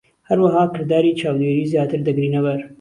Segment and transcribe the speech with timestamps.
[0.29, 2.59] هەروەها، کرداری چاودێری زیاتر دەگرینە بەر.